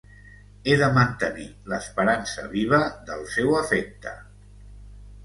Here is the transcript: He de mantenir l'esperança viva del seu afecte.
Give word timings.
He 0.69 0.77
de 0.83 0.87
mantenir 0.93 1.45
l'esperança 1.73 2.45
viva 2.55 2.79
del 3.11 3.21
seu 3.35 3.53
afecte. 3.59 4.15